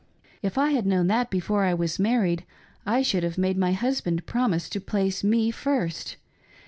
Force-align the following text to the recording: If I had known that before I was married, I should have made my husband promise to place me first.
If 0.41 0.57
I 0.57 0.71
had 0.71 0.87
known 0.87 1.05
that 1.09 1.29
before 1.29 1.63
I 1.63 1.75
was 1.75 1.99
married, 1.99 2.43
I 2.87 3.03
should 3.03 3.21
have 3.21 3.37
made 3.37 3.55
my 3.55 3.73
husband 3.73 4.25
promise 4.25 4.67
to 4.69 4.81
place 4.81 5.23
me 5.23 5.51
first. 5.51 6.17